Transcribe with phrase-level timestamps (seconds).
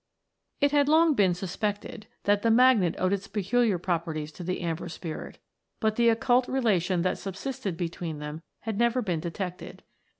[0.61, 4.89] It had long been suspected that the magnet owed its peculiar properties to the Amber
[4.89, 5.37] Spirit,
[5.79, 9.83] but the occult relation that subsisted between them had never been detected.